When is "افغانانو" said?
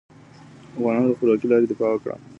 0.75-1.07